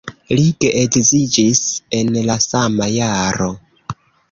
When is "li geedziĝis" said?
0.37-1.61